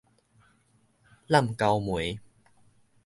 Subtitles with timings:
[1.27, 2.19] 湳溝糜